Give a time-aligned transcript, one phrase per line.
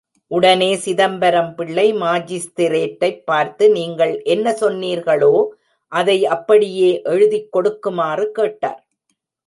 [0.27, 5.47] உடனே சிதம்பரம் பிள்ளை மாஜிஸ்திரேட்டைப் பார்த்து, நீங்கள் என்ன சொன்னீர்களோ
[5.87, 8.85] அதை அப்படியே எழுதிக் கொடுக்குமாறு கேட்டார்.